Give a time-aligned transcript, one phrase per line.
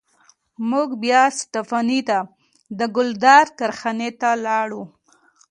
[0.69, 2.19] موږ بیا سټپني ته
[2.79, 4.83] د ګیلډر کارخانې ته لاړو.